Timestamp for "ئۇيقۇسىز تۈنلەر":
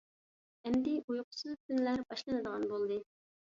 1.01-2.03